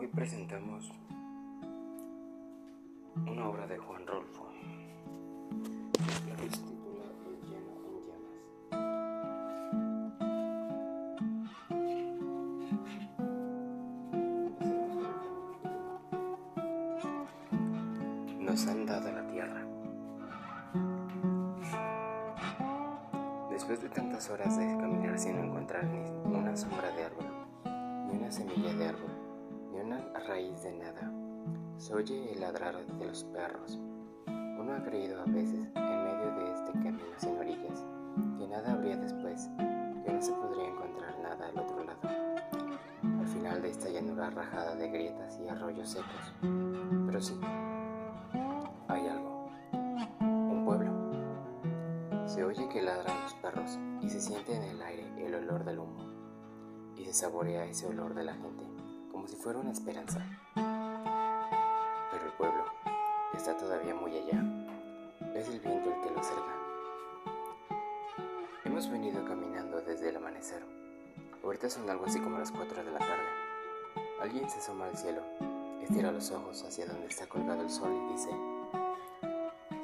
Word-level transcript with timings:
Hoy 0.00 0.06
presentamos 0.06 0.90
una 3.26 3.46
obra 3.50 3.66
de 3.66 3.76
Juan 3.76 4.06
Rolfo. 4.06 4.46
Nos 18.38 18.66
han 18.68 18.86
dado 18.86 19.12
la 19.12 19.26
tierra. 19.26 19.66
Después 23.50 23.82
de 23.82 23.90
tantas 23.90 24.30
horas 24.30 24.56
de 24.56 24.64
caminar 24.78 25.18
sin 25.18 25.36
encontrar 25.36 25.84
ni 25.84 26.08
una 26.34 26.56
sombra 26.56 26.90
de 26.90 27.04
árbol, 27.04 27.26
ni 28.08 28.16
una 28.16 28.32
semilla 28.32 28.72
de 28.72 28.88
árbol, 28.88 29.19
una 30.08 30.20
raíz 30.20 30.62
de 30.62 30.72
nada, 30.72 31.12
se 31.76 31.94
oye 31.94 32.32
el 32.32 32.40
ladrar 32.40 32.76
de 32.86 33.06
los 33.06 33.24
perros. 33.24 33.78
Uno 34.26 34.74
ha 34.74 34.82
creído 34.82 35.20
a 35.20 35.24
veces, 35.24 35.68
en 35.74 36.04
medio 36.04 36.34
de 36.34 36.52
este 36.52 36.72
camino 36.72 37.14
sin 37.16 37.36
orillas, 37.38 37.84
que 38.38 38.46
nada 38.46 38.72
habría 38.72 38.96
después, 38.96 39.48
que 40.04 40.12
no 40.12 40.22
se 40.22 40.32
podría 40.32 40.68
encontrar 40.68 41.18
nada 41.20 41.46
al 41.48 41.58
otro 41.58 41.84
lado, 41.84 42.00
al 43.02 43.26
final 43.26 43.62
de 43.62 43.70
esta 43.70 43.88
llanura 43.88 44.30
rajada 44.30 44.74
de 44.76 44.90
grietas 44.90 45.38
y 45.38 45.48
arroyos 45.48 45.88
secos. 45.88 46.34
Pero 47.06 47.20
sí, 47.20 47.38
hay 48.88 49.06
algo. 49.08 49.50
Un 49.72 50.64
pueblo. 50.64 52.26
Se 52.26 52.44
oye 52.44 52.68
que 52.68 52.82
ladran 52.82 53.22
los 53.22 53.34
perros 53.34 53.78
y 54.02 54.08
se 54.08 54.20
siente 54.20 54.54
en 54.54 54.62
el 54.62 54.82
aire 54.82 55.26
el 55.26 55.34
olor 55.34 55.64
del 55.64 55.78
humo, 55.78 56.04
y 56.96 57.04
se 57.04 57.12
saborea 57.12 57.64
ese 57.64 57.86
olor 57.86 58.14
de 58.14 58.24
la 58.24 58.34
gente, 58.34 58.64
como 59.10 59.26
si 59.28 59.36
fuera 59.36 59.58
una 59.58 59.72
esperanza 59.72 60.24
pueblo 62.40 62.64
está 63.34 63.54
todavía 63.54 63.94
muy 63.94 64.16
allá. 64.16 64.42
Es 65.34 65.48
el 65.48 65.60
viento 65.60 65.92
el 65.92 66.00
que 66.00 66.10
lo 66.10 66.20
acerca. 66.20 66.54
Hemos 68.64 68.90
venido 68.90 69.22
caminando 69.26 69.82
desde 69.82 70.08
el 70.08 70.16
amanecer. 70.16 70.62
Ahorita 71.44 71.68
son 71.68 71.88
algo 71.90 72.06
así 72.06 72.18
como 72.18 72.38
las 72.38 72.50
4 72.50 72.82
de 72.82 72.90
la 72.90 72.98
tarde. 72.98 73.28
Alguien 74.22 74.48
se 74.48 74.58
asoma 74.58 74.86
al 74.86 74.96
cielo, 74.96 75.20
estira 75.82 76.12
los 76.12 76.30
ojos 76.30 76.62
hacia 76.64 76.86
donde 76.86 77.06
está 77.06 77.26
colgado 77.26 77.62
el 77.62 77.70
sol 77.70 77.90
y 77.92 78.12
dice, 78.12 78.30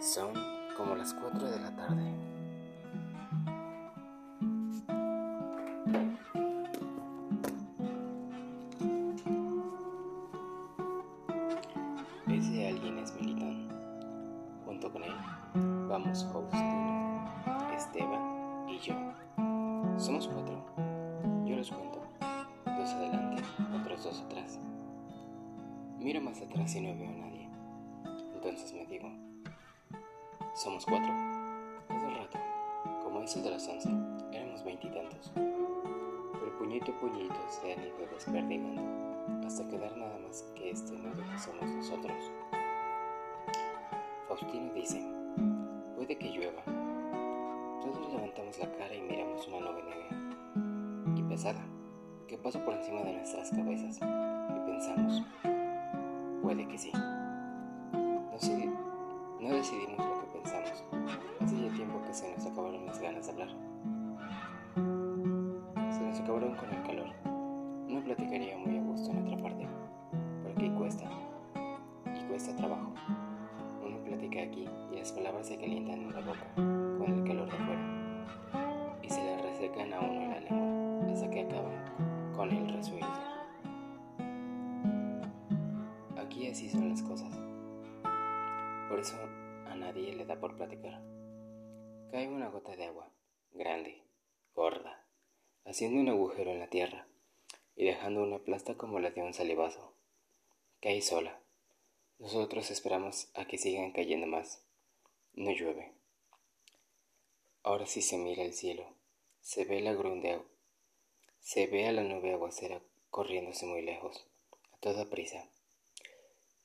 son 0.01 0.33
como 0.77 0.95
las 0.95 1.13
4 1.13 1.51
de 1.51 1.61
la 1.61 1.77
tarde. 1.77 2.36
Vamos 15.99 16.27
Faustino, 16.31 17.25
Esteban 17.75 18.69
y 18.69 18.79
yo. 18.81 18.95
Somos 19.97 20.29
cuatro. 20.29 20.63
Yo 21.47 21.57
los 21.57 21.71
cuento. 21.71 22.03
Dos 22.67 22.93
adelante, 22.93 23.43
otros 23.81 24.05
dos 24.05 24.21
atrás. 24.21 24.59
Miro 25.99 26.21
más 26.21 26.43
atrás 26.43 26.75
y 26.75 26.83
no 26.83 26.95
veo 26.99 27.09
a 27.09 27.13
nadie. 27.13 27.49
Entonces 28.35 28.75
me 28.75 28.85
digo, 28.85 29.09
somos 30.55 30.85
cuatro. 30.85 31.11
El 31.89 32.19
rato, 32.19 32.39
como 33.03 33.23
eso 33.23 33.41
de 33.41 33.53
las 33.53 33.67
once, 33.67 33.89
éramos 34.33 34.63
veintitantos. 34.65 35.33
Pero 35.35 36.59
puñito 36.59 36.93
a 36.93 37.01
puñito 37.01 37.35
se 37.49 37.73
han 37.73 37.81
ido 37.81 38.07
desperdigando 38.13 38.83
hasta 39.47 39.67
quedar 39.67 39.97
nada 39.97 40.19
más 40.19 40.43
que 40.55 40.73
este 40.73 40.93
nudo 40.93 41.23
que 41.33 41.39
somos 41.39 41.65
nosotros. 41.65 42.19
Faustino 44.29 44.75
dice, 44.75 45.16
puede 46.07 46.19
que 46.19 46.31
llueva. 46.31 46.63
Todos 47.83 48.13
levantamos 48.13 48.57
la 48.61 48.71
cara 48.77 48.95
y 48.95 49.01
miramos 49.01 49.49
una 49.49 49.59
nube 49.59 49.83
negra 49.83 51.17
y 51.17 51.23
pesada 51.25 51.67
que 52.29 52.39
pasa 52.39 52.65
por 52.65 52.75
encima 52.75 53.01
de 53.01 53.15
nuestras 53.15 53.51
cabezas 53.51 53.99
y 53.99 54.71
pensamos, 54.71 55.25
puede 56.43 56.69
que 56.69 56.79
sí. 56.79 56.93
No, 56.93 57.09
no 59.41 59.55
decidimos 59.57 59.99
lo 59.99 60.21
que 60.21 60.27
pensamos. 60.39 60.85
Hace 61.41 61.61
ya 61.61 61.75
tiempo 61.75 62.01
que 62.07 62.15
se 62.15 62.33
nos 62.37 62.47
acabaron 62.47 62.87
las 62.87 63.01
ganas 63.01 63.27
de 63.27 63.33
hablar. 63.33 63.49
Se 65.91 66.01
nos 66.03 66.21
acabaron 66.21 66.55
con 66.55 66.73
el 66.73 66.83
calor. 66.83 67.09
No 67.89 68.01
platicaría 68.05 68.57
muy 68.59 68.79
a 68.79 68.83
gusto 68.83 69.11
en 69.11 69.27
otra 69.27 69.43
parte, 69.43 69.67
porque 70.45 70.73
cuesta, 70.73 71.11
y 72.15 72.25
cuesta 72.29 72.55
trabajo. 72.55 72.95
Platica 74.27 74.43
aquí 74.43 74.69
y 74.91 74.97
las 74.97 75.13
palabras 75.13 75.47
se 75.47 75.57
calientan 75.57 76.01
en 76.01 76.13
la 76.13 76.21
boca 76.21 76.53
con 76.55 77.19
el 77.19 77.25
calor 77.25 77.49
de 77.49 77.57
afuera, 77.57 78.99
y 79.01 79.09
se 79.09 79.23
le 79.23 79.39
resecan 79.39 79.93
a 79.93 80.01
uno 80.01 80.33
la 80.33 80.41
lengua 80.41 81.13
hasta 81.13 81.31
que 81.31 81.41
acaban 81.43 82.33
con 82.35 82.51
el 82.51 82.69
resuelto. 82.69 83.07
Aquí 86.17 86.49
así 86.49 86.69
son 86.69 86.89
las 86.89 87.03
cosas. 87.03 87.33
Por 88.89 88.99
eso 88.99 89.17
a 89.69 89.77
nadie 89.77 90.13
le 90.17 90.27
da 90.27 90.41
por 90.41 90.57
platicar. 90.57 91.01
Cae 92.11 92.27
una 92.27 92.49
gota 92.49 92.75
de 92.75 92.87
agua, 92.87 93.09
grande, 93.53 94.03
gorda, 94.55 95.07
haciendo 95.65 96.01
un 96.01 96.09
agujero 96.09 96.51
en 96.51 96.59
la 96.59 96.69
tierra 96.69 97.07
y 97.77 97.85
dejando 97.85 98.25
una 98.25 98.39
plasta 98.39 98.75
como 98.75 98.99
la 98.99 99.11
de 99.11 99.23
un 99.23 99.35
salivazo. 99.35 99.95
Cae 100.81 101.01
sola. 101.01 101.46
Nosotros 102.19 102.71
esperamos 102.71 103.29
a 103.35 103.47
que 103.47 103.59
sigan 103.59 103.93
cayendo 103.93 104.27
más. 104.27 104.63
No 105.35 105.51
llueve. 105.51 105.93
Ahora 107.63 107.87
sí 107.87 108.01
se 108.01 108.17
mira 108.17 108.43
el 108.43 108.55
cielo. 108.55 108.95
Se 109.41 109.65
ve 109.65 109.81
la 109.81 109.91
agua. 109.91 110.45
Se 111.41 111.67
ve 111.67 111.87
a 111.87 111.93
la 111.93 112.03
nube 112.03 112.33
aguacera 112.33 112.81
corriéndose 113.11 113.67
muy 113.67 113.83
lejos, 113.83 114.27
a 114.73 114.77
toda 114.79 115.09
prisa. 115.09 115.49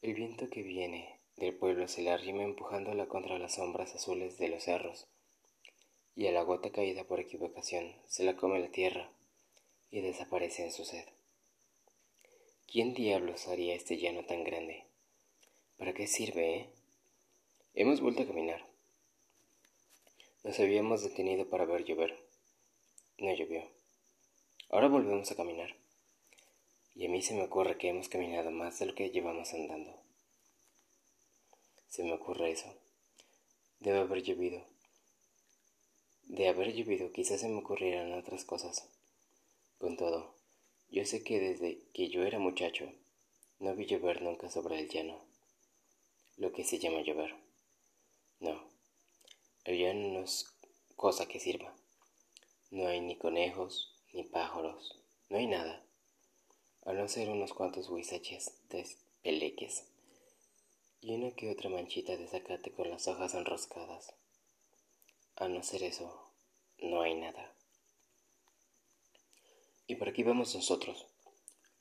El 0.01 0.15
viento 0.15 0.49
que 0.49 0.63
viene 0.63 1.19
del 1.37 1.55
pueblo 1.55 1.87
se 1.87 2.01
le 2.01 2.11
arrima 2.11 2.43
empujándola 2.43 3.07
contra 3.07 3.39
las 3.39 3.55
sombras 3.55 3.95
azules 3.95 4.37
de 4.37 4.49
los 4.49 4.63
cerros, 4.63 5.07
y 6.15 6.27
a 6.27 6.31
la 6.31 6.43
gota 6.43 6.71
caída 6.71 7.03
por 7.05 7.19
equivocación 7.19 7.95
se 8.07 8.23
la 8.23 8.35
come 8.35 8.59
la 8.59 8.69
tierra 8.69 9.11
y 9.91 10.01
desaparece 10.01 10.63
en 10.65 10.71
su 10.71 10.83
sed. 10.83 11.05
¿Quién 12.67 12.93
diablos 12.93 13.47
haría 13.47 13.75
este 13.75 13.97
llano 13.97 14.25
tan 14.25 14.43
grande? 14.43 14.90
¿Para 15.81 15.95
qué 15.95 16.05
sirve, 16.05 16.57
eh? 16.57 16.69
Hemos 17.73 18.01
vuelto 18.01 18.21
a 18.21 18.27
caminar. 18.27 18.63
Nos 20.43 20.59
habíamos 20.59 21.01
detenido 21.01 21.49
para 21.49 21.65
ver 21.65 21.85
llover. 21.85 22.23
No 23.17 23.33
llovió. 23.33 23.63
Ahora 24.69 24.89
volvemos 24.89 25.31
a 25.31 25.35
caminar. 25.35 25.75
Y 26.93 27.07
a 27.07 27.09
mí 27.09 27.23
se 27.23 27.33
me 27.33 27.41
ocurre 27.41 27.79
que 27.79 27.89
hemos 27.89 28.09
caminado 28.09 28.51
más 28.51 28.77
de 28.77 28.85
lo 28.85 28.93
que 28.93 29.09
llevamos 29.09 29.55
andando. 29.55 29.99
Se 31.87 32.03
me 32.03 32.13
ocurre 32.13 32.51
eso. 32.51 32.71
Debe 33.79 34.01
haber 34.01 34.21
llovido. 34.21 34.63
De 36.25 36.47
haber 36.47 36.75
llovido 36.75 37.11
quizás 37.11 37.41
se 37.41 37.49
me 37.49 37.57
ocurrieran 37.57 38.13
otras 38.13 38.45
cosas. 38.45 38.87
Con 39.79 39.97
todo, 39.97 40.35
yo 40.91 41.03
sé 41.05 41.23
que 41.23 41.39
desde 41.39 41.79
que 41.91 42.07
yo 42.09 42.21
era 42.21 42.37
muchacho, 42.37 42.93
no 43.57 43.73
vi 43.73 43.87
llover 43.87 44.21
nunca 44.21 44.51
sobre 44.51 44.77
el 44.77 44.87
llano, 44.87 45.30
lo 46.41 46.51
que 46.51 46.63
se 46.63 46.79
llama 46.79 47.01
llover. 47.01 47.35
No, 48.39 48.67
el 49.63 49.77
llano 49.77 50.07
no 50.07 50.23
es 50.23 50.47
cosa 50.95 51.27
que 51.27 51.39
sirva. 51.39 51.71
No 52.71 52.87
hay 52.87 52.99
ni 52.99 53.15
conejos, 53.15 53.93
ni 54.11 54.23
pájaros, 54.23 54.99
no 55.29 55.37
hay 55.37 55.45
nada, 55.45 55.85
a 56.83 56.93
no 56.93 57.07
ser 57.07 57.29
unos 57.29 57.53
cuantos 57.53 57.89
huizaches 57.89 58.53
de 58.69 58.87
peleques 59.21 59.85
y 60.99 61.13
una 61.13 61.29
que 61.35 61.51
otra 61.51 61.69
manchita 61.69 62.17
de 62.17 62.27
zacate 62.27 62.71
con 62.71 62.89
las 62.89 63.07
hojas 63.07 63.35
enroscadas. 63.35 64.15
A 65.35 65.47
no 65.47 65.61
ser 65.61 65.83
eso, 65.83 66.31
no 66.79 67.03
hay 67.03 67.13
nada. 67.13 67.53
Y 69.85 69.93
por 69.93 70.09
aquí 70.09 70.23
vamos 70.23 70.55
nosotros, 70.55 71.05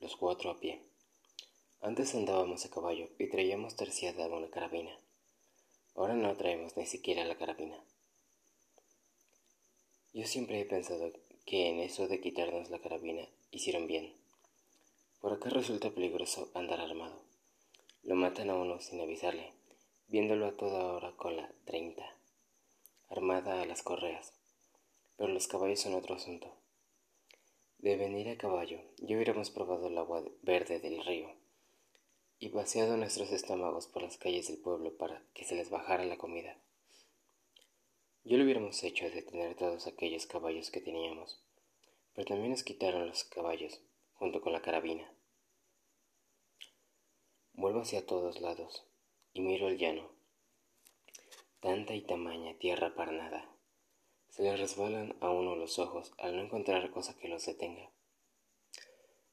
los 0.01 0.17
cuatro 0.17 0.51
a 0.51 0.61
pie. 0.61 0.90
Antes 1.83 2.15
andábamos 2.15 2.67
a 2.67 2.71
caballo 2.71 3.09
y 3.19 3.31
traíamos 3.31 3.75
terciada 3.75 4.27
una 4.27 4.51
carabina. 4.51 4.95
Ahora 5.95 6.15
no 6.15 6.37
traemos 6.37 6.77
ni 6.77 6.85
siquiera 6.85 7.25
la 7.25 7.39
carabina. 7.39 7.83
Yo 10.13 10.27
siempre 10.27 10.61
he 10.61 10.67
pensado 10.67 11.11
que 11.47 11.71
en 11.71 11.81
eso 11.81 12.07
de 12.07 12.21
quitarnos 12.21 12.69
la 12.69 12.83
carabina 12.83 13.27
hicieron 13.51 13.87
bien. 13.87 14.15
Por 15.23 15.33
acá 15.33 15.49
resulta 15.49 15.89
peligroso 15.89 16.51
andar 16.53 16.83
armado. 16.83 17.23
Lo 18.03 18.15
matan 18.15 18.51
a 18.51 18.57
uno 18.57 18.79
sin 18.81 19.01
avisarle, 19.01 19.55
viéndolo 20.07 20.49
a 20.49 20.57
toda 20.59 20.85
hora 20.85 21.17
con 21.17 21.35
la 21.39 21.51
treinta, 21.65 22.15
armada 23.09 23.63
a 23.63 23.65
las 23.65 23.83
correas. 23.83 24.35
Pero 25.17 25.33
los 25.33 25.49
caballos 25.49 25.81
son 25.81 25.95
otro 25.95 26.15
asunto. 26.15 26.55
De 27.79 27.97
venir 27.97 28.29
a 28.29 28.37
caballo, 28.37 28.83
ya 28.99 29.17
hubiéramos 29.17 29.49
probado 29.49 29.89
el 29.89 29.97
agua 29.97 30.23
verde 30.43 30.79
del 30.79 31.03
río, 31.03 31.40
y 32.43 32.49
vaciado 32.49 32.97
nuestros 32.97 33.31
estómagos 33.33 33.87
por 33.87 34.03
las 34.03 34.17
calles 34.17 34.49
del 34.49 34.57
pueblo 34.57 34.97
para 34.97 35.23
que 35.35 35.45
se 35.45 35.55
les 35.55 35.69
bajara 35.69 36.07
la 36.07 36.17
comida. 36.17 36.57
Yo 38.25 38.39
lo 38.39 38.45
hubiéramos 38.45 38.83
hecho 38.83 39.11
de 39.11 39.21
tener 39.21 39.55
todos 39.57 39.87
aquellos 39.87 40.25
caballos 40.25 40.71
que 40.71 40.81
teníamos, 40.81 41.43
pero 42.15 42.27
también 42.27 42.51
nos 42.51 42.65
quitaron 42.65 43.07
los 43.07 43.25
caballos, 43.25 43.83
junto 44.15 44.41
con 44.41 44.55
la 44.55 44.63
carabina. 44.63 45.13
Vuelvo 47.53 47.83
hacia 47.83 48.07
todos 48.07 48.41
lados 48.41 48.87
y 49.35 49.43
miro 49.43 49.69
el 49.69 49.77
llano. 49.77 50.11
Tanta 51.61 51.95
y 51.95 52.01
tamaña 52.01 52.57
tierra 52.59 52.95
para 52.95 53.13
nada. 53.13 53.51
Se 54.31 54.43
le 54.43 54.57
resbalan 54.57 55.15
a 55.21 55.29
uno 55.29 55.57
los 55.57 55.79
ojos 55.79 56.15
al 56.17 56.37
no 56.37 56.43
encontrar 56.43 56.91
cosa 56.91 57.19
que 57.19 57.29
los 57.29 57.45
detenga. 57.45 57.91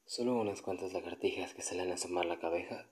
Solo 0.06 0.36
unas 0.36 0.62
cuantas 0.62 0.92
lagartijas 0.92 1.53
que 1.53 1.62
salen 1.62 1.92
a 1.92 1.94
asomar 1.94 2.25
la 2.25 2.39
cabeza, 2.39 2.89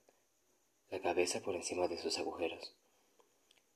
la 0.90 1.02
cabeza 1.02 1.42
por 1.42 1.56
encima 1.56 1.88
de 1.88 1.98
sus 1.98 2.18
agujeros. 2.18 2.76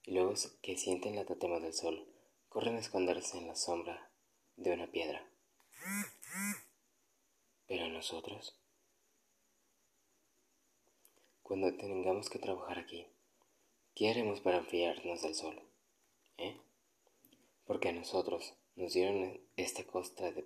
Y 0.04 0.12
luego 0.12 0.34
que 0.62 0.78
sienten 0.78 1.16
la 1.16 1.26
tatema 1.26 1.60
del 1.60 1.74
sol, 1.74 2.08
corren 2.50 2.76
a 2.76 2.80
esconderse 2.80 3.38
en 3.38 3.48
la 3.48 3.56
sombra 3.56 4.10
de 4.56 4.74
una 4.74 4.88
piedra. 4.88 5.30
Pero 7.68 7.88
nosotros, 7.88 8.56
cuando 11.44 11.76
tengamos 11.76 12.30
que 12.30 12.40
trabajar 12.40 12.80
aquí, 12.80 13.08
¿qué 13.96 14.10
haremos 14.10 14.42
para 14.42 14.58
enfriarnos 14.58 15.22
del 15.22 15.36
sol? 15.36 15.62
¿Eh? 16.38 16.58
Porque 17.66 17.90
a 17.90 17.92
nosotros 17.92 18.54
nos 18.76 18.94
dieron 18.94 19.40
esta 19.56 19.84
costra 19.86 20.32
de... 20.32 20.46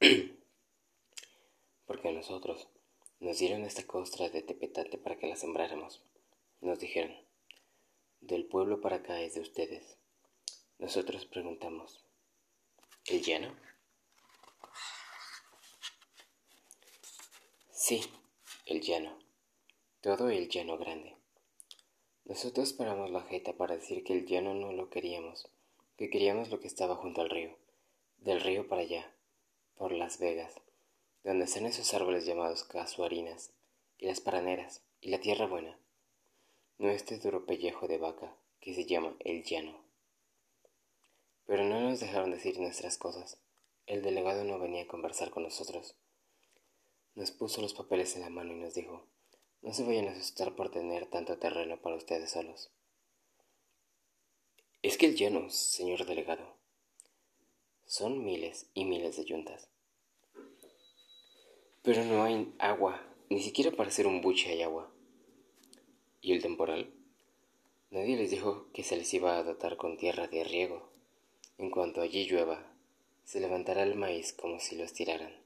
Porque 1.86 2.08
a 2.08 2.12
nosotros 2.12 2.68
nos 3.24 3.38
dieron 3.38 3.64
esta 3.64 3.86
costra 3.86 4.28
de 4.28 4.42
tepetate 4.42 4.98
para 4.98 5.16
que 5.16 5.26
la 5.26 5.36
sembráramos. 5.36 6.02
Nos 6.60 6.78
dijeron, 6.78 7.16
del 8.20 8.44
pueblo 8.44 8.82
para 8.82 8.96
acá 8.96 9.18
es 9.22 9.34
de 9.34 9.40
ustedes. 9.40 9.96
Nosotros 10.78 11.24
preguntamos, 11.24 12.04
¿el 13.06 13.22
llano? 13.22 13.56
Sí, 17.70 18.02
el 18.66 18.82
llano. 18.82 19.18
Todo 20.02 20.28
el 20.28 20.50
llano 20.50 20.76
grande. 20.76 21.16
Nosotros 22.26 22.74
paramos 22.74 23.10
la 23.10 23.22
jeta 23.22 23.54
para 23.54 23.76
decir 23.76 24.04
que 24.04 24.12
el 24.12 24.26
llano 24.26 24.52
no 24.52 24.72
lo 24.72 24.90
queríamos, 24.90 25.48
que 25.96 26.10
queríamos 26.10 26.50
lo 26.50 26.60
que 26.60 26.68
estaba 26.68 26.96
junto 26.96 27.22
al 27.22 27.30
río, 27.30 27.56
del 28.18 28.42
río 28.42 28.68
para 28.68 28.82
allá, 28.82 29.14
por 29.76 29.92
Las 29.92 30.18
Vegas, 30.18 30.60
donde 31.24 31.46
están 31.46 31.66
esos 31.66 31.92
árboles 31.94 32.26
llamados 32.26 32.64
casuarinas, 32.64 33.50
y 33.98 34.06
las 34.06 34.20
paraneras, 34.20 34.82
y 35.00 35.08
la 35.08 35.20
tierra 35.20 35.46
buena, 35.46 35.78
no 36.78 36.90
este 36.90 37.18
duro 37.18 37.46
pellejo 37.46 37.88
de 37.88 37.98
vaca 37.98 38.36
que 38.60 38.74
se 38.74 38.84
llama 38.84 39.16
el 39.20 39.42
llano. 39.42 39.82
Pero 41.46 41.64
no 41.64 41.80
nos 41.80 42.00
dejaron 42.00 42.30
decir 42.30 42.58
nuestras 42.58 42.98
cosas. 42.98 43.38
El 43.86 44.02
delegado 44.02 44.44
no 44.44 44.58
venía 44.58 44.82
a 44.82 44.88
conversar 44.88 45.30
con 45.30 45.42
nosotros. 45.42 45.96
Nos 47.14 47.30
puso 47.30 47.60
los 47.60 47.74
papeles 47.74 48.16
en 48.16 48.22
la 48.22 48.30
mano 48.30 48.52
y 48.52 48.56
nos 48.56 48.74
dijo, 48.74 49.06
no 49.62 49.72
se 49.72 49.84
vayan 49.84 50.08
a 50.08 50.12
asustar 50.12 50.54
por 50.56 50.70
tener 50.70 51.06
tanto 51.06 51.38
terreno 51.38 51.80
para 51.80 51.96
ustedes 51.96 52.30
solos. 52.30 52.70
Es 54.82 54.98
que 54.98 55.06
el 55.06 55.16
llano, 55.16 55.48
señor 55.48 56.04
delegado, 56.04 56.56
son 57.86 58.24
miles 58.24 58.66
y 58.74 58.84
miles 58.84 59.16
de 59.16 59.24
yuntas. 59.24 59.68
Pero 61.84 62.02
no 62.02 62.24
hay 62.24 62.50
agua, 62.58 62.98
ni 63.28 63.42
siquiera 63.42 63.70
para 63.70 63.90
hacer 63.90 64.06
un 64.06 64.22
buche 64.22 64.48
hay 64.48 64.62
agua. 64.62 64.90
¿Y 66.22 66.32
el 66.32 66.40
temporal? 66.40 66.90
Nadie 67.90 68.16
les 68.16 68.30
dijo 68.30 68.68
que 68.72 68.82
se 68.82 68.96
les 68.96 69.12
iba 69.12 69.36
a 69.36 69.42
dotar 69.42 69.76
con 69.76 69.98
tierra 69.98 70.26
de 70.26 70.44
riego. 70.44 70.88
En 71.58 71.68
cuanto 71.68 72.00
allí 72.00 72.24
llueva, 72.24 72.72
se 73.24 73.38
levantará 73.38 73.82
el 73.82 73.96
maíz 73.96 74.32
como 74.32 74.60
si 74.60 74.76
lo 74.76 74.84
estiraran. 74.84 75.36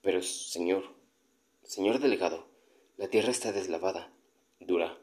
Pero, 0.00 0.22
señor, 0.22 0.94
señor 1.64 1.98
delegado, 1.98 2.46
la 2.96 3.08
tierra 3.08 3.32
está 3.32 3.50
deslavada, 3.50 4.12
dura. 4.60 4.96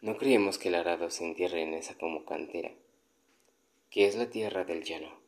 No 0.00 0.16
creemos 0.16 0.56
que 0.56 0.68
el 0.68 0.74
arado 0.74 1.10
se 1.10 1.26
entierre 1.26 1.60
en 1.60 1.74
esa 1.74 1.98
como 1.98 2.24
cantera, 2.24 2.72
que 3.90 4.06
es 4.06 4.16
la 4.16 4.30
tierra 4.30 4.64
del 4.64 4.84
llano. 4.84 5.20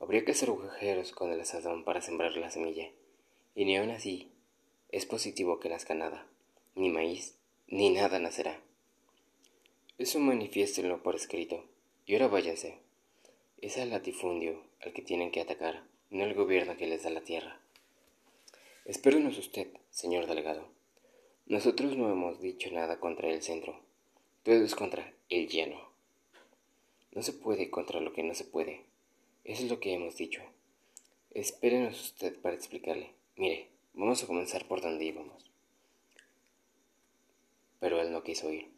Habría 0.00 0.24
que 0.24 0.32
hacer 0.32 0.48
agujeros 0.48 1.12
con 1.12 1.30
el 1.30 1.42
asadón 1.42 1.84
para 1.84 2.00
sembrar 2.00 2.34
la 2.38 2.50
semilla, 2.50 2.90
y 3.54 3.64
ni 3.64 3.76
aun 3.76 3.90
así 3.90 4.32
es 4.92 5.06
positivo 5.06 5.58
que 5.58 5.70
nazca 5.70 5.94
nada, 5.94 6.26
ni 6.74 6.90
maíz, 6.90 7.34
ni 7.66 7.88
nada 7.88 8.18
nacerá. 8.18 8.60
Eso 9.96 10.18
manifiéstenlo 10.20 11.02
por 11.02 11.16
escrito, 11.16 11.64
y 12.04 12.12
ahora 12.12 12.28
váyanse. 12.28 12.78
Es 13.62 13.78
al 13.78 13.88
latifundio 13.88 14.62
al 14.82 14.92
que 14.92 15.00
tienen 15.00 15.30
que 15.30 15.40
atacar, 15.40 15.82
no 16.10 16.24
el 16.24 16.34
gobierno 16.34 16.76
que 16.76 16.86
les 16.86 17.04
da 17.04 17.10
la 17.10 17.22
tierra. 17.22 17.58
Espérenos 18.84 19.38
usted, 19.38 19.68
señor 19.90 20.26
delegado. 20.26 20.68
Nosotros 21.46 21.96
no 21.96 22.10
hemos 22.12 22.42
dicho 22.42 22.70
nada 22.70 23.00
contra 23.00 23.30
el 23.30 23.42
centro. 23.42 23.80
Todo 24.42 24.62
es 24.62 24.74
contra 24.74 25.14
el 25.30 25.48
lleno. 25.48 25.88
No 27.12 27.22
se 27.22 27.32
puede 27.32 27.70
contra 27.70 28.00
lo 28.00 28.12
que 28.12 28.22
no 28.22 28.34
se 28.34 28.44
puede. 28.44 28.84
Eso 29.44 29.62
es 29.64 29.70
lo 29.70 29.80
que 29.80 29.94
hemos 29.94 30.16
dicho. 30.16 30.42
Espérenos 31.30 31.98
usted 32.00 32.38
para 32.40 32.56
explicarle. 32.56 33.21
Mire, 33.36 33.70
vamos 33.94 34.22
a 34.22 34.26
comenzar 34.26 34.68
por 34.68 34.82
donde 34.82 35.06
íbamos. 35.06 35.50
Pero 37.80 38.00
él 38.00 38.12
no 38.12 38.22
quiso 38.22 38.52
ir. 38.52 38.70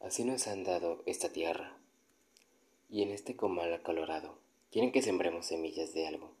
Así 0.00 0.24
nos 0.24 0.46
han 0.46 0.64
dado 0.64 1.02
esta 1.04 1.32
tierra. 1.32 1.76
Y 2.88 3.02
en 3.02 3.10
este 3.10 3.36
comal 3.36 3.72
acalorado, 3.74 4.38
quieren 4.70 4.90
que 4.90 5.02
sembremos 5.02 5.46
semillas 5.46 5.92
de 5.92 6.06
algo, 6.06 6.32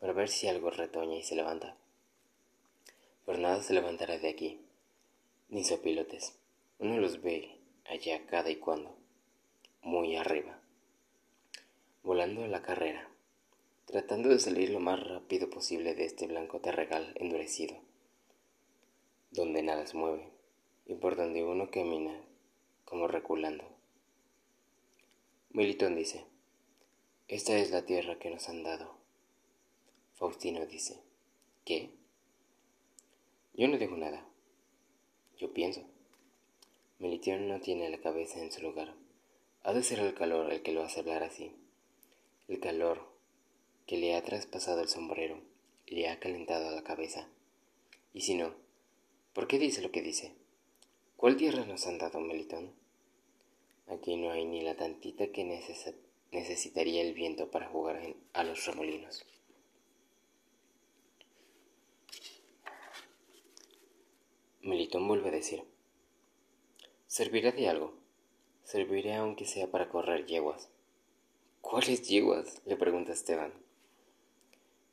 para 0.00 0.12
ver 0.12 0.28
si 0.28 0.48
algo 0.48 0.70
retoña 0.70 1.16
y 1.16 1.22
se 1.22 1.36
levanta. 1.36 1.76
Pero 3.24 3.38
nada 3.38 3.62
se 3.62 3.72
levantará 3.72 4.18
de 4.18 4.28
aquí, 4.28 4.60
ni 5.48 5.64
sopilotes. 5.64 6.36
Uno 6.78 6.98
los 6.98 7.22
ve 7.22 7.58
allá 7.84 8.26
cada 8.26 8.50
y 8.50 8.56
cuando, 8.56 8.96
muy 9.82 10.16
arriba, 10.16 10.60
volando 12.02 12.44
a 12.44 12.48
la 12.48 12.62
carrera, 12.62 13.08
tratando 13.86 14.28
de 14.28 14.40
salir 14.40 14.70
lo 14.70 14.80
más 14.80 15.02
rápido 15.02 15.48
posible 15.48 15.94
de 15.94 16.04
este 16.04 16.26
blanco 16.26 16.60
terregal 16.60 17.14
endurecido, 17.16 17.76
donde 19.30 19.62
nada 19.62 19.86
se 19.86 19.96
mueve 19.96 20.28
y 20.86 20.94
por 20.94 21.16
donde 21.16 21.44
uno 21.44 21.70
camina 21.70 22.20
como 22.84 23.06
reculando. 23.06 23.64
Militón 25.50 25.94
dice, 25.96 26.24
esta 27.28 27.56
es 27.56 27.70
la 27.70 27.86
tierra 27.86 28.18
que 28.18 28.28
nos 28.28 28.48
han 28.48 28.62
dado. 28.62 28.96
Faustino 30.14 30.66
dice, 30.66 31.00
¿qué? 31.64 31.90
Yo 33.54 33.68
no 33.68 33.78
digo 33.78 33.96
nada. 33.96 34.26
Yo 35.38 35.52
pienso. 35.52 35.82
Melitión 36.98 37.48
no 37.48 37.60
tiene 37.60 37.88
la 37.88 37.98
cabeza 37.98 38.40
en 38.40 38.50
su 38.50 38.62
lugar. 38.62 38.94
Ha 39.62 39.72
de 39.72 39.82
ser 39.82 40.00
el 40.00 40.14
calor 40.14 40.52
el 40.52 40.62
que 40.62 40.72
lo 40.72 40.82
hace 40.82 41.00
hablar 41.00 41.22
así. 41.22 41.52
El 42.48 42.60
calor 42.60 43.15
que 43.86 43.96
le 43.96 44.14
ha 44.16 44.22
traspasado 44.22 44.80
el 44.80 44.88
sombrero 44.88 45.40
le 45.86 46.08
ha 46.08 46.18
calentado 46.18 46.70
la 46.70 46.82
cabeza. 46.82 47.28
Y 48.12 48.22
si 48.22 48.34
no, 48.34 48.54
¿por 49.32 49.46
qué 49.46 49.58
dice 49.58 49.82
lo 49.82 49.90
que 49.90 50.02
dice? 50.02 50.34
¿Cuál 51.16 51.36
tierra 51.36 51.64
nos 51.64 51.86
han 51.86 51.98
dado, 51.98 52.20
Melitón? 52.20 52.72
Aquí 53.88 54.16
no 54.16 54.30
hay 54.32 54.44
ni 54.44 54.62
la 54.62 54.76
tantita 54.76 55.28
que 55.28 55.44
necesitaría 56.32 57.02
el 57.02 57.14
viento 57.14 57.50
para 57.50 57.68
jugar 57.68 58.00
a 58.32 58.42
los 58.44 58.66
remolinos. 58.66 59.24
Melitón 64.62 65.06
vuelve 65.06 65.28
a 65.28 65.32
decir, 65.32 65.62
servirá 67.06 67.52
de 67.52 67.68
algo, 67.68 67.94
serviré 68.64 69.14
aunque 69.14 69.44
sea 69.44 69.70
para 69.70 69.88
correr 69.88 70.26
yeguas. 70.26 70.68
¿Cuáles 71.60 72.08
yeguas? 72.08 72.60
le 72.64 72.76
pregunta 72.76 73.12
Esteban. 73.12 73.65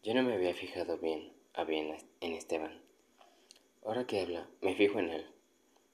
Yo 0.03 0.13
no 0.13 0.21
me 0.21 0.33
había 0.33 0.53
fijado 0.53 0.97
bien 0.97 1.31
a 1.53 1.63
bien 1.63 1.95
en 2.19 2.33
Esteban. 2.33 2.81
Ahora 3.85 4.05
que 4.05 4.19
habla, 4.19 4.49
me 4.59 4.75
fijo 4.75 4.99
en 4.99 5.09
él. 5.09 5.25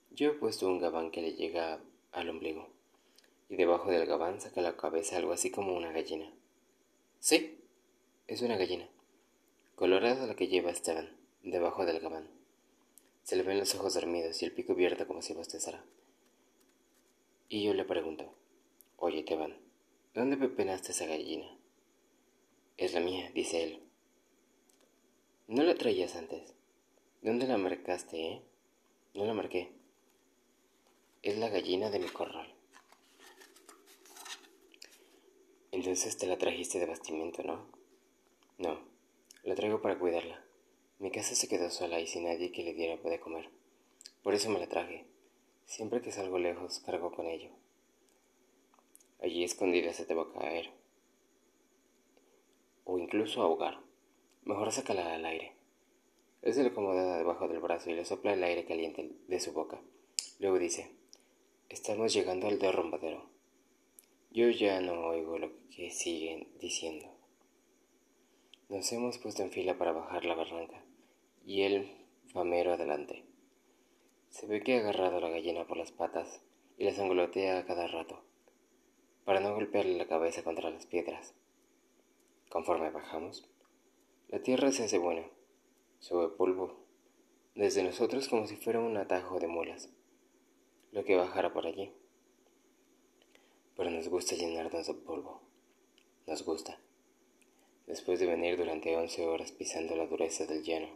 Yo 0.10 0.32
he 0.32 0.34
puesto 0.34 0.66
un 0.68 0.80
gabán 0.80 1.12
que 1.12 1.22
le 1.22 1.34
llega 1.34 1.80
al 2.12 2.30
ombligo, 2.30 2.70
y 3.50 3.56
debajo 3.56 3.92
del 3.92 4.08
gabán 4.08 4.42
saca 4.42 4.62
la 4.62 4.75
cabeza 4.75 5.18
algo 5.18 5.32
así 5.32 5.51
como 5.51 5.78
una 5.78 5.92
gallina. 5.92 6.34
Sí, 7.20 7.60
es 8.25 8.42
una 8.42 8.58
gallina, 8.58 8.89
colorada 9.75 10.25
la 10.25 10.36
que 10.36 10.48
lleva 10.48 10.72
Esteban, 10.72 11.16
debajo 11.44 11.86
del 11.86 12.00
gabán. 12.00 12.28
Se 13.22 13.36
le 13.36 13.44
ven 13.44 13.60
los 13.60 13.75
ojos 13.75 13.94
dormidos 13.94 14.42
y 14.42 14.46
el 14.46 14.54
pico 14.54 14.74
abierto 14.74 15.06
como 15.06 15.22
si 15.22 15.36
bostezara. 15.36 15.86
Y 17.48 17.63
yo 17.63 17.75
le 17.75 17.86
pregunto, 17.86 18.34
oye, 18.98 19.22
Teban, 19.22 19.56
¿dónde 20.16 20.36
pepenaste 20.36 20.94
esa 20.94 21.06
gallina? 21.06 21.56
Es 22.75 22.96
la 22.96 23.01
mía, 23.01 23.30
dice 23.36 23.62
él. 23.62 23.88
¿No 25.50 25.63
la 25.63 25.74
traías 25.74 26.15
antes? 26.15 26.53
¿Dónde 27.24 27.48
la 27.48 27.58
marcaste, 27.58 28.22
eh? 28.22 28.41
No 29.15 29.25
la 29.25 29.34
marqué. 29.34 29.72
Es 31.24 31.39
la 31.39 31.50
gallina 31.50 31.89
de 31.89 31.98
mi 31.98 32.08
corral. 32.08 32.53
Entonces 35.72 36.20
te 36.20 36.27
la 36.27 36.38
trajiste 36.38 36.77
de 36.77 36.86
bastimento, 36.86 37.41
¿no? 37.41 37.65
No, 38.60 38.79
la 39.41 39.56
traigo 39.56 39.82
para 39.82 39.98
cuidarla. 39.98 40.46
Mi 41.00 41.10
casa 41.10 41.34
se 41.34 41.48
quedó 41.48 41.72
sola 41.72 42.00
y 42.00 42.06
sin 42.06 42.25
nadie 42.25 42.51
que 42.51 42.63
le 42.63 42.75
diera 42.75 42.98
de 42.98 43.20
comer. 43.20 43.50
Por 44.22 44.36
eso 44.36 44.51
me 44.51 44.60
la 44.60 44.68
traje. 44.68 45.08
Siempre 45.65 46.03
que 46.03 46.12
salgo 46.12 46.38
lejos, 46.38 46.79
cargo 46.82 47.12
con 47.12 47.25
ello. 47.25 47.50
Allí 49.20 49.44
escondida 49.44 49.94
se 49.94 50.06
te 50.06 50.13
va 50.13 50.25
a 50.25 50.32
caer. 50.32 50.70
O 52.84 53.00
incluso 53.00 53.41
ahogar. 53.41 53.88
Mejor 54.43 54.72
sácala 54.72 55.13
al 55.13 55.25
aire. 55.25 55.53
Él 56.41 56.53
se 56.53 56.63
lo 56.63 56.69
acomoda 56.69 57.17
debajo 57.17 57.48
del 57.48 57.60
brazo 57.60 57.89
y 57.89 57.96
le 57.96 58.05
sopla 58.05 58.34
el 58.34 58.43
aire 58.43 58.65
caliente 58.65 59.12
de 59.27 59.39
su 59.39 59.51
boca. 59.51 59.81
Luego 60.39 60.58
dice, 60.58 60.91
estamos 61.67 62.13
llegando 62.13 62.48
al 62.48 62.60
derrumbadero. 62.60 63.29
Yo 64.31 64.50
ya 64.50 64.79
no 64.79 65.08
oigo 65.08 65.38
lo 65.38 65.51
que 65.69 65.91
siguen 65.91 66.48
diciendo. 66.60 67.08
Nos 68.69 68.91
hemos 68.93 69.17
puesto 69.17 69.41
en 69.41 69.51
fila 69.51 69.77
para 69.77 69.91
bajar 69.91 70.25
la 70.25 70.36
barranca, 70.36 70.84
y 71.43 71.63
el 71.63 71.91
famero 72.31 72.74
adelante. 72.74 73.25
Se 74.29 74.46
ve 74.46 74.62
que 74.62 74.75
ha 74.75 74.79
agarrado 74.79 75.17
a 75.17 75.22
la 75.22 75.29
gallina 75.29 75.65
por 75.65 75.77
las 75.77 75.91
patas 75.91 76.41
y 76.77 76.86
la 76.86 76.93
sangolotea 76.93 77.58
a 77.58 77.65
cada 77.65 77.88
rato, 77.88 78.22
para 79.25 79.39
no 79.39 79.53
golpearle 79.55 79.98
la 79.98 80.08
cabeza 80.08 80.43
contra 80.43 80.69
las 80.69 80.86
piedras. 80.86 81.34
Conforme 82.50 82.91
bajamos, 82.91 83.50
la 84.29 84.41
tierra 84.41 84.71
se 84.71 84.83
hace 84.83 85.00
buena 85.00 85.27
sube 86.00 86.29
polvo, 86.29 86.77
desde 87.55 87.83
nosotros 87.83 88.29
como 88.29 88.48
si 88.48 88.55
fuera 88.55 88.79
un 88.79 88.95
atajo 88.95 89.39
de 89.39 89.48
mulas, 89.48 89.89
lo 90.91 91.03
que 91.03 91.17
bajara 91.17 91.51
por 91.51 91.67
allí. 91.67 91.91
Pero 93.75 93.89
nos 93.89 94.07
gusta 94.07 94.36
llenarnos 94.36 94.88
de 94.88 94.93
polvo, 94.93 95.41
nos 96.25 96.45
gusta. 96.45 96.79
Después 97.86 98.19
de 98.19 98.27
venir 98.27 98.55
durante 98.55 98.95
once 98.95 99.25
horas 99.25 99.51
pisando 99.51 99.95
la 99.95 100.07
dureza 100.07 100.45
del 100.45 100.63
llano, 100.63 100.89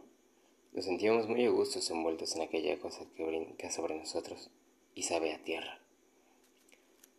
nos 0.72 0.86
sentíamos 0.86 1.28
muy 1.28 1.44
a 1.44 1.50
gustos 1.50 1.90
envueltos 1.90 2.34
en 2.36 2.42
aquella 2.42 2.78
cosa 2.78 3.04
que 3.14 3.24
brinca 3.24 3.70
sobre 3.70 3.96
nosotros 3.96 4.50
y 4.94 5.02
sabe 5.02 5.34
a 5.34 5.42
tierra. 5.44 5.80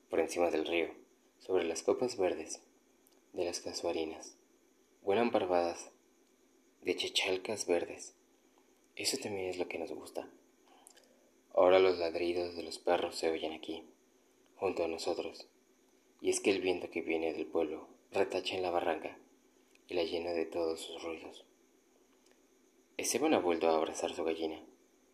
Por 0.10 0.20
encima 0.22 0.50
del 0.50 0.66
río, 0.66 0.90
sobre 1.40 1.66
las 1.66 1.84
copas 1.84 2.18
verdes 2.18 2.62
de 3.34 3.46
las 3.46 3.60
casuarinas, 3.60 4.38
vuelan 5.04 5.32
parvadas 5.32 5.92
de 6.86 6.96
chechalcas 6.96 7.66
verdes. 7.66 8.14
Eso 8.96 9.18
también 9.18 9.50
es 9.50 9.58
lo 9.58 9.68
que 9.68 9.80
nos 9.80 9.92
gusta. 9.92 10.30
Ahora 11.56 11.80
los 11.80 11.98
ladridos 11.98 12.56
de 12.56 12.62
los 12.62 12.78
perros 12.78 13.16
se 13.16 13.32
oyen 13.32 13.54
aquí, 13.54 13.84
junto 14.56 14.84
a 14.84 14.88
nosotros, 14.88 15.48
y 16.22 16.30
es 16.30 16.40
que 16.40 16.52
el 16.52 16.62
viento 16.62 16.92
que 16.92 17.02
viene 17.02 17.34
del 17.34 17.48
pueblo 17.48 17.88
retacha 18.12 18.56
en 18.56 18.62
la 18.62 18.70
barranca 18.70 19.18
y 19.88 19.96
la 19.96 20.04
llena 20.04 20.34
de 20.34 20.46
todos 20.46 20.80
sus 20.80 21.02
ruidos. 21.02 21.44
Esteban 22.98 23.34
ha 23.34 23.40
vuelto 23.40 23.68
a 23.68 23.76
abrazar 23.76 24.14
su 24.14 24.24
gallina 24.24 24.62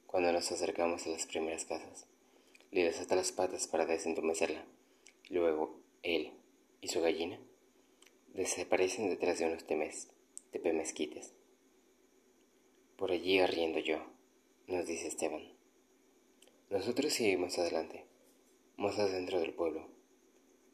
cuando 0.08 0.34
nos 0.34 0.51
acercamos 0.51 1.08
a 1.08 1.12
las 1.12 1.25
primeras 1.25 1.63
casas. 1.63 2.06
Le 2.72 2.84
desata 2.84 3.16
las 3.16 3.32
patas 3.32 3.68
para 3.68 3.86
desentumecerla. 3.86 4.66
Luego, 5.30 5.80
él 6.04 6.34
y 6.82 6.90
su 6.90 7.00
gallina 7.00 7.40
desaparecen 8.34 9.08
detrás 9.08 9.40
de 9.40 9.46
unos 9.46 9.63
temes, 9.63 10.10
tepemezquites. 10.51 11.34
Por 13.01 13.12
allí 13.12 13.39
arriendo 13.39 13.79
yo, 13.79 13.98
nos 14.67 14.86
dice 14.86 15.08
Esteban. 15.08 15.41
Nosotros 16.70 17.12
seguimos 17.12 17.58
adelante, 17.58 18.05
más 18.77 19.00
adentro 19.00 19.39
del 19.39 19.55
pueblo. 19.55 19.88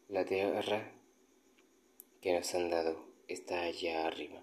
La 0.10 0.26
tierra 0.26 0.92
que 2.20 2.34
nos 2.34 2.54
han 2.54 2.70
dado 2.70 3.06
está 3.30 3.62
allá 3.62 4.06
arriba. 4.06 4.42